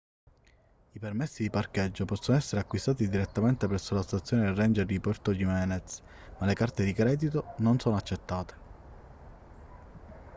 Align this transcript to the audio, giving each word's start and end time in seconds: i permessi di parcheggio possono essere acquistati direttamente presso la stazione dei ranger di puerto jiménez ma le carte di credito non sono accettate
i 0.93 0.97
permessi 0.99 1.43
di 1.43 1.51
parcheggio 1.51 2.05
possono 2.05 2.35
essere 2.35 2.59
acquistati 2.61 3.07
direttamente 3.07 3.67
presso 3.67 3.93
la 3.93 4.01
stazione 4.01 4.45
dei 4.45 4.55
ranger 4.55 4.83
di 4.87 4.99
puerto 4.99 5.31
jiménez 5.31 6.01
ma 6.39 6.47
le 6.47 6.55
carte 6.55 6.83
di 6.83 6.91
credito 6.91 7.53
non 7.57 7.77
sono 7.79 7.97
accettate 7.97 8.55